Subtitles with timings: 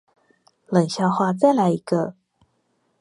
[0.65, 2.15] 冷笑話再來一個